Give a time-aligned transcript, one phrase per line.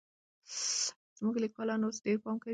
[1.17, 2.49] زموږ ليکوالان اوس ډېر پام کوي.